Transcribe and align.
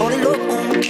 all 0.00 0.12
alone. 0.12 0.82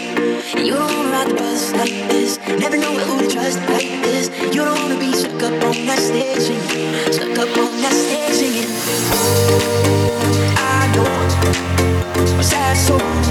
You 0.57 0.75
don't 0.75 0.95
wanna 0.97 1.11
ride 1.11 1.29
the 1.29 1.35
bus 1.35 1.73
like 1.73 1.91
this. 2.09 2.39
Never 2.47 2.77
know 2.77 2.95
who 2.95 3.21
to 3.21 3.29
trust 3.29 3.59
like 3.69 3.91
this. 4.05 4.29
You 4.55 4.65
don't 4.65 4.79
wanna 4.83 4.99
be 4.99 5.13
stuck 5.13 5.43
up 5.43 5.65
on 5.65 5.87
that 5.87 5.99
stage 5.99 6.39
singing. 6.39 7.13
Stuck 7.13 7.39
up 7.39 7.57
on 7.59 7.73
that 7.83 7.93
stage. 7.93 8.67
Oh, 9.13 9.61
I 10.57 10.87
know 10.95 12.39
a 12.39 12.43
sad 12.43 12.77
song. 12.77 13.30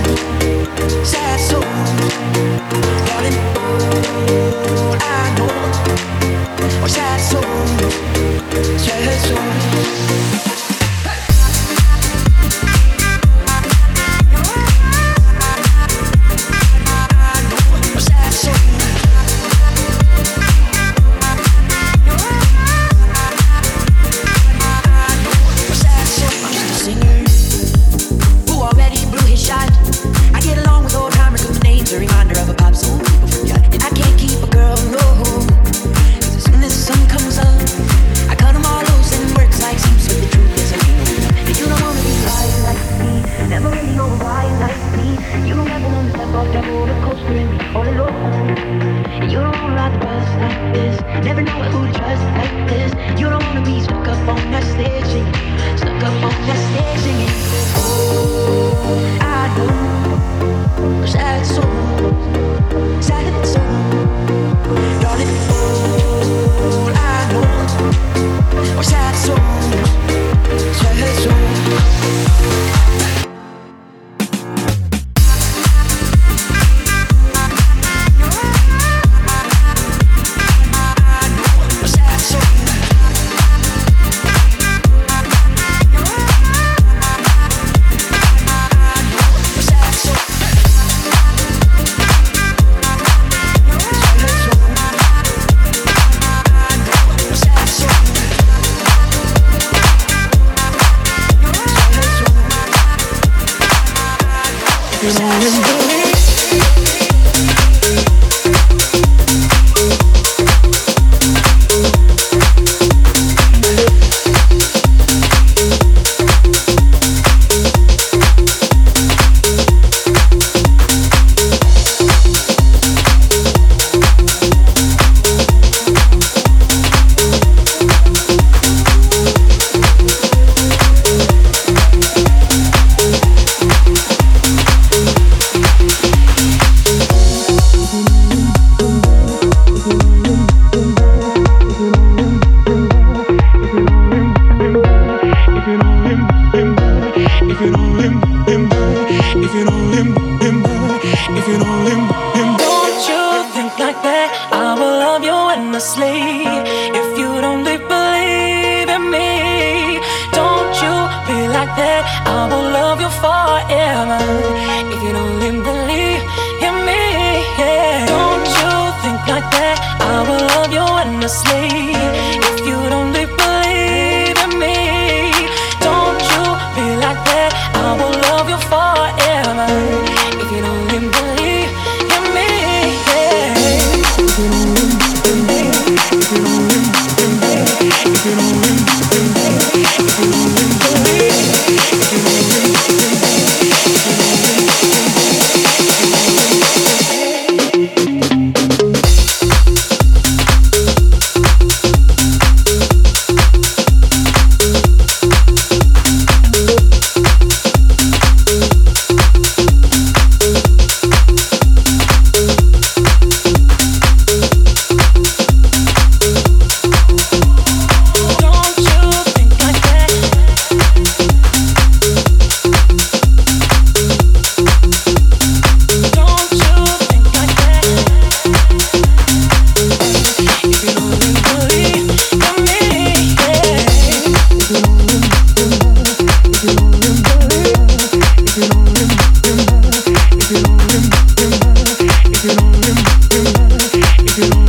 If 243.31 243.33
you 243.33 243.44
know 243.44 243.77
if 244.25 244.38
you. 244.38 244.69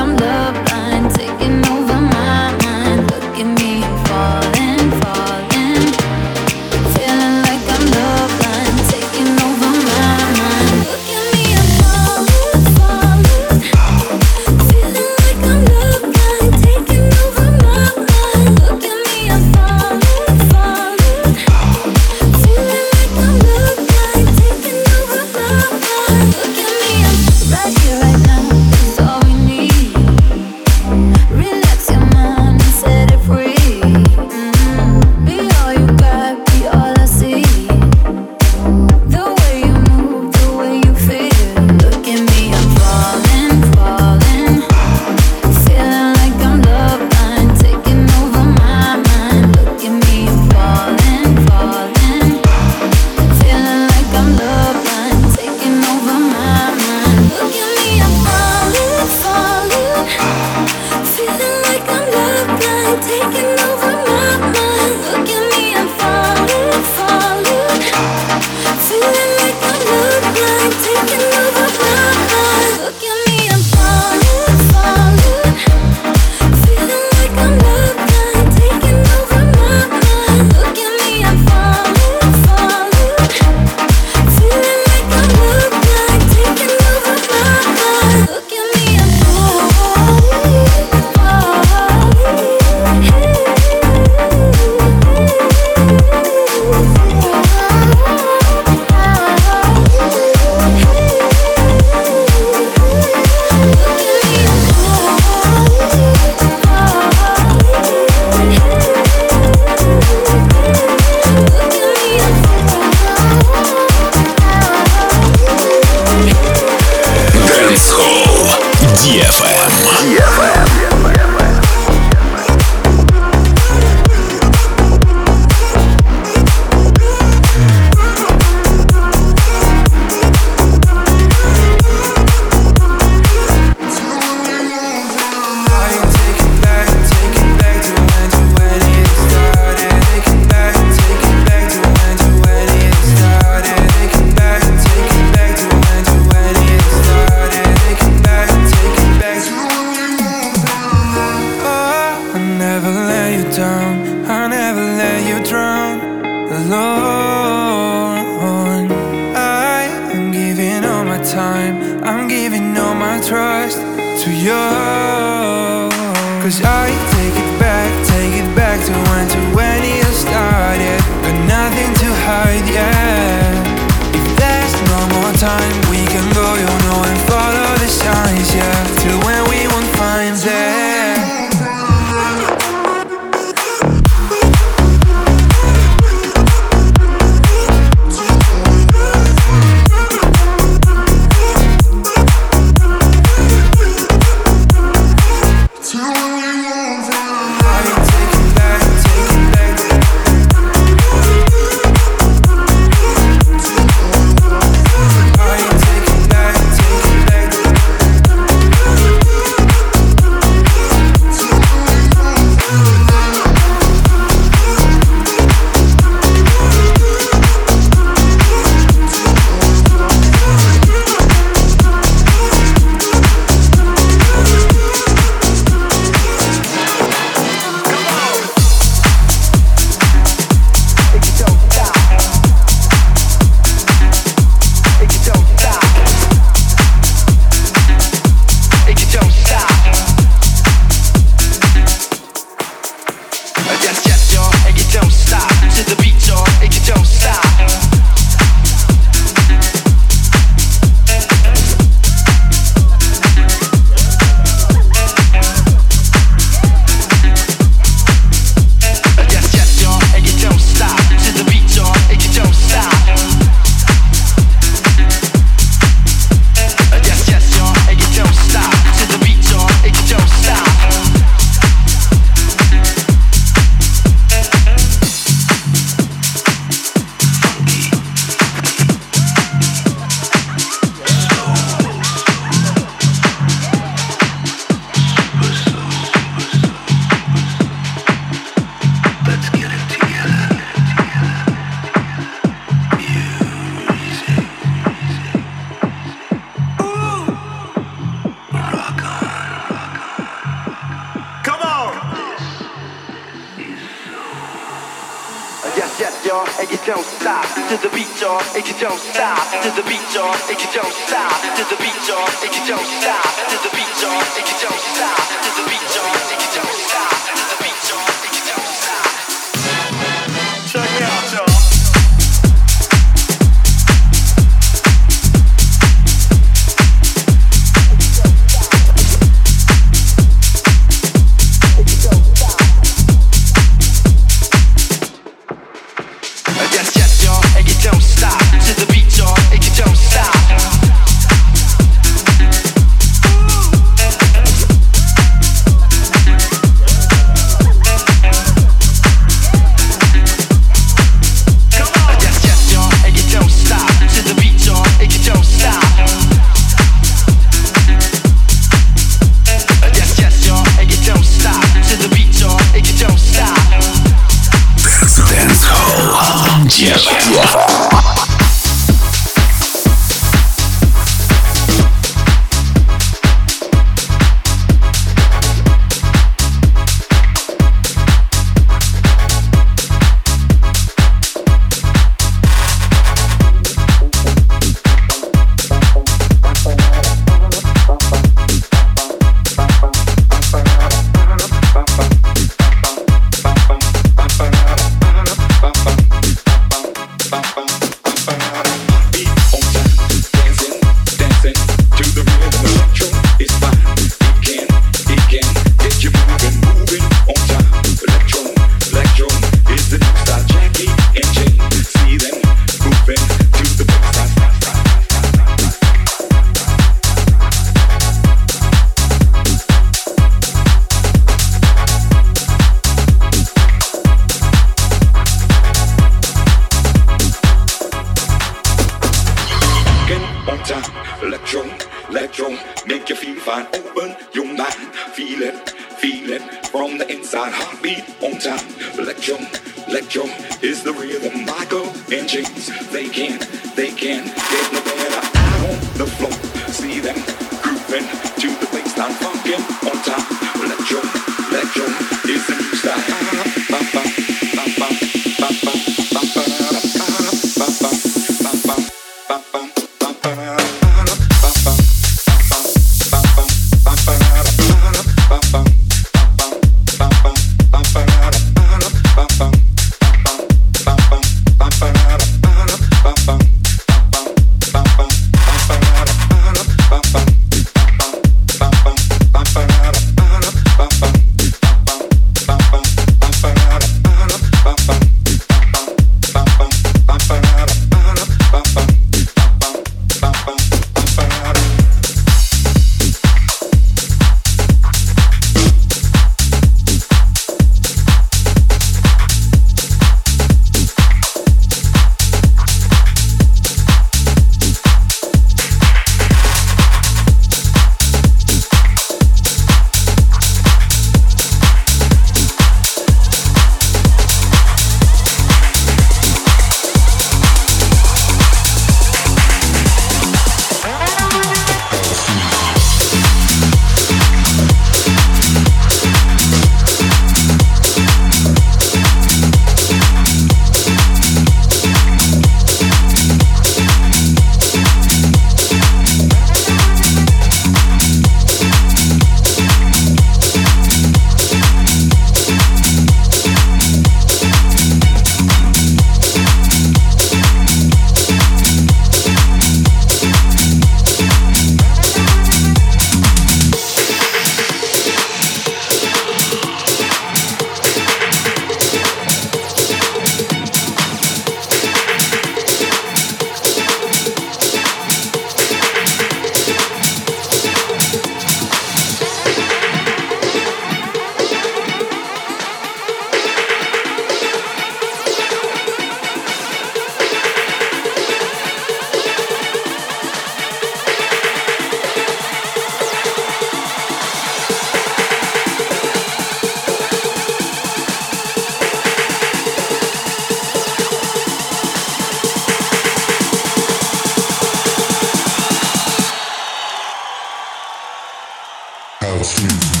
house 599.41 599.59
music. 599.63 600.00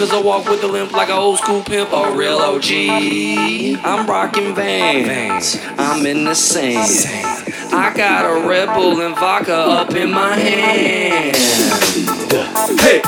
Cause 0.00 0.14
I 0.14 0.22
walk 0.22 0.48
with 0.48 0.64
a 0.64 0.66
limp 0.66 0.92
like 0.92 1.10
an 1.10 1.18
old 1.18 1.40
school 1.40 1.62
pimp 1.62 1.92
or 1.92 2.16
real 2.16 2.38
OG. 2.38 2.64
I'm 3.84 4.06
rocking 4.06 4.54
vans, 4.54 5.58
I'm 5.76 6.06
in 6.06 6.24
the 6.24 6.32
same. 6.32 6.78
I 7.70 7.92
got 7.94 8.24
a 8.24 8.48
Red 8.48 8.74
Bull 8.74 9.02
and 9.02 9.14
vodka 9.14 9.54
up 9.54 9.94
in 9.94 10.10
my 10.10 10.34
hand. 10.36 11.36
Hey! 12.80 13.02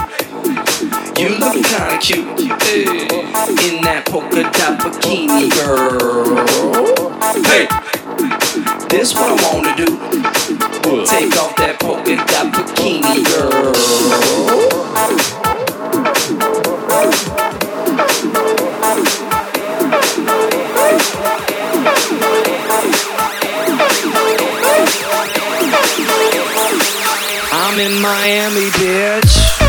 You 1.16 1.30
look 1.38 1.54
kinda 1.64 1.98
cute 1.98 2.60
hey. 2.60 2.82
in 2.84 3.80
that 3.84 4.02
polka 4.04 4.42
dot 4.42 4.80
bikini, 4.80 5.48
girl. 5.48 6.44
Hey, 7.48 7.68
this 8.90 9.14
what 9.14 9.30
I 9.30 9.54
wanna 9.54 9.74
do. 9.78 9.86
Take 11.06 11.34
off 11.40 11.56
that 11.56 11.78
polka 11.80 12.16
dot 12.16 12.52
bikini, 12.52 13.24
girl. 13.24 14.71
in 27.82 28.00
Miami, 28.00 28.70
bitch. 28.70 29.61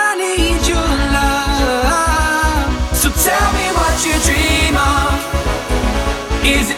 I 0.00 0.14
need 0.22 0.62
your 0.72 0.90
love. 1.16 2.68
So 2.94 3.08
tell 3.28 3.48
me 3.58 3.66
what 3.78 3.94
you 4.06 4.14
dream 4.26 4.76
of. 4.76 5.10
Is 6.44 6.70
it 6.70 6.77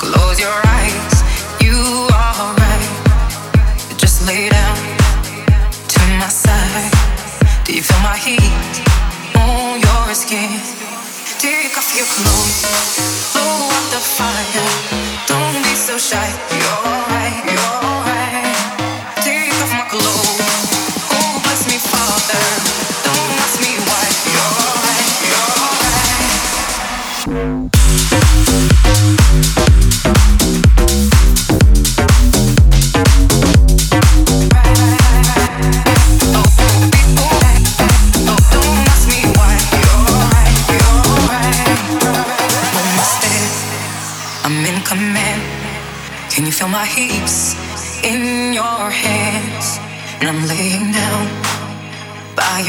close 0.00 0.40
your 0.40 0.60
eyes, 0.66 1.22
you 1.60 1.78
are 2.10 2.34
alright. 2.42 2.90
Just 3.96 4.26
lay 4.26 4.48
down 4.48 4.76
to 5.86 6.00
my 6.18 6.26
side. 6.26 6.90
Do 7.64 7.72
you 7.72 7.82
feel 7.82 8.00
my 8.00 8.16
heat 8.16 8.82
on 9.36 9.80
your 9.80 10.14
skin? 10.14 10.50
Take 11.38 11.76
off 11.78 11.94
your 11.94 12.06
clothes, 12.06 12.66
blow 13.32 13.70
out 13.76 13.86
the 13.94 14.02
fire. 14.16 14.70
Don't 15.28 15.62
be 15.62 15.74
so 15.76 15.96
shy, 15.98 16.28
you're 16.50 16.82
right. 17.14 17.44
You're 17.46 17.71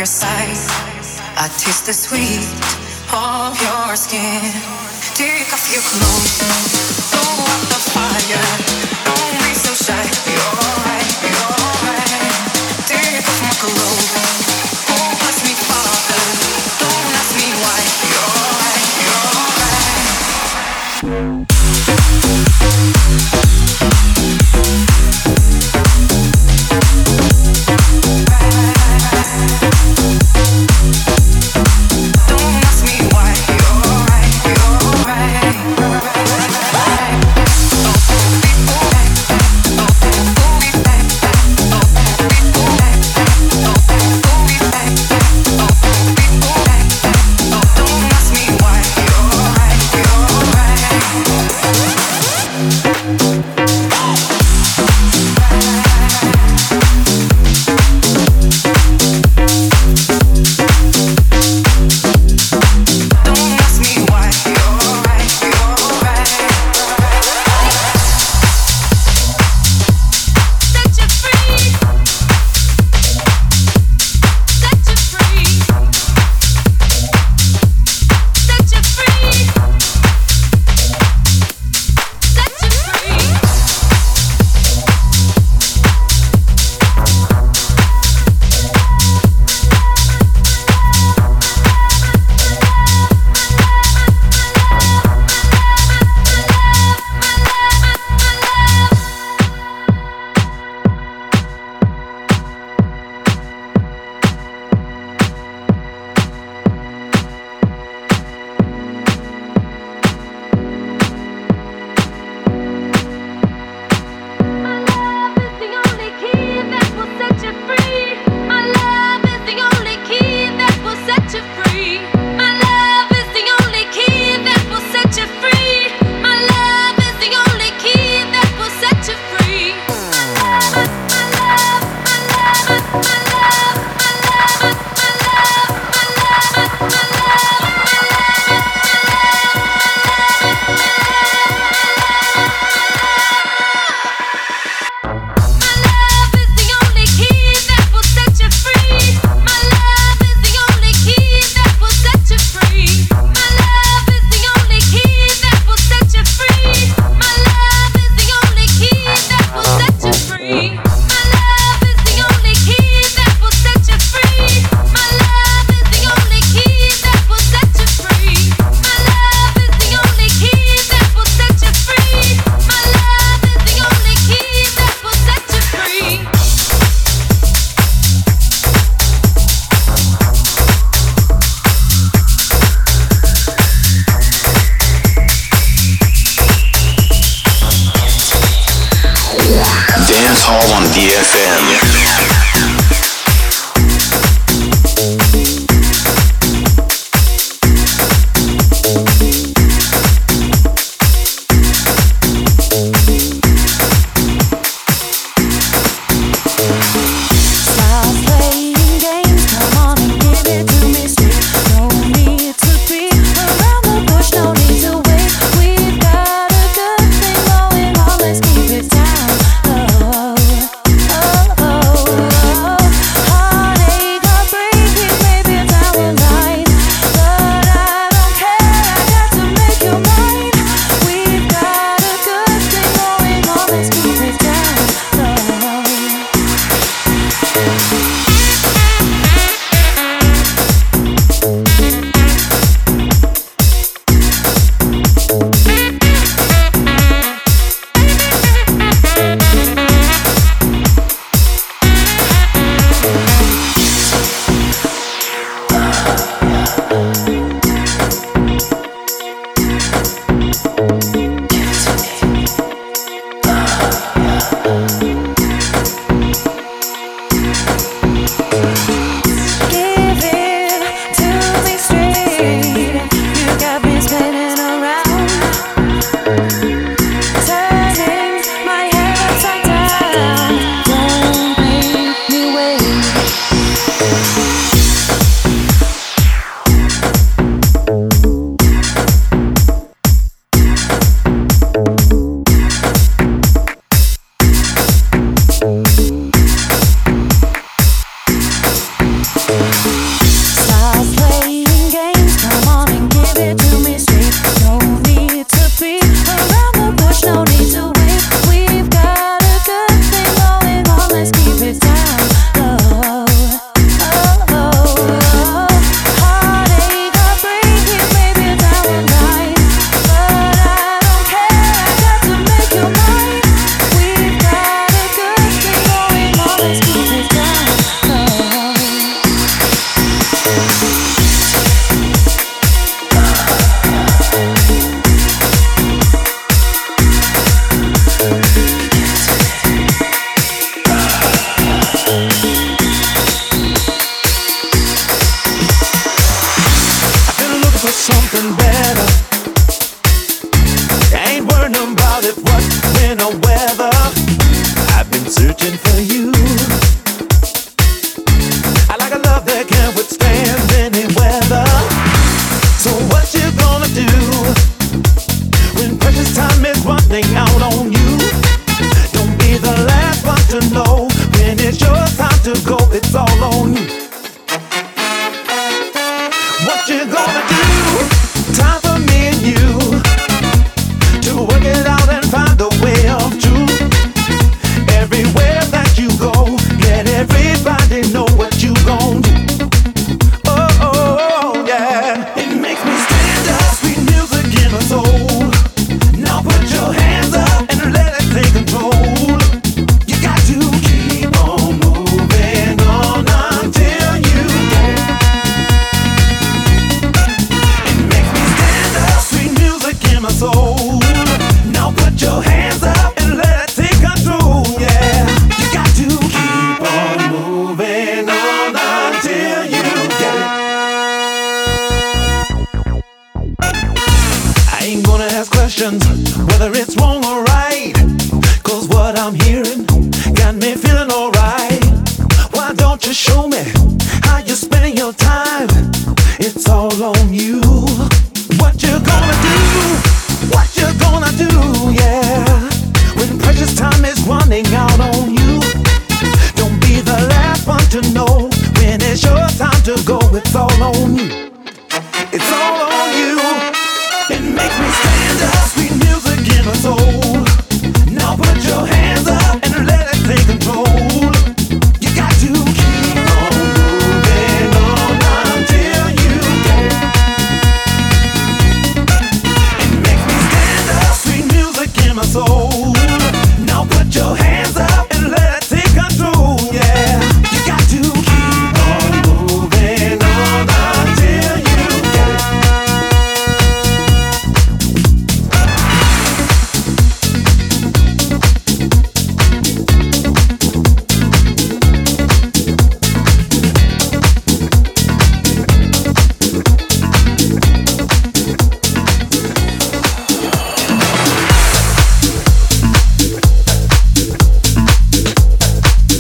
your 0.04 0.08
side. 0.08 0.58
I 1.38 1.48
taste 1.58 1.86
the 1.86 1.94
sweet 1.94 2.44
of 3.14 3.56
your 3.64 3.96
skin. 3.96 4.44
Take 5.16 5.48
off 5.54 5.64
your 5.72 5.82
clothes, 5.92 6.40
blow 7.12 7.46
up 7.54 7.64
the 7.72 7.80
fire. 7.96 8.44
Don't 9.08 9.38
be 9.40 9.54
so 9.56 9.72
shy. 9.72 10.04
You're 10.28 10.56
right, 10.84 11.12
you're 11.24 11.56
right. 11.88 12.86
Take 12.86 13.24
off 13.30 13.42
my 13.44 13.54
clothes. 13.62 14.43